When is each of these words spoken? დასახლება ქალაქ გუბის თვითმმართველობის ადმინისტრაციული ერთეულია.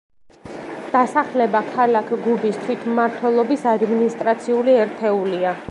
დასახლება 0.93 1.61
ქალაქ 1.75 2.09
გუბის 2.23 2.59
თვითმმართველობის 2.65 3.69
ადმინისტრაციული 3.75 4.79
ერთეულია. 4.87 5.55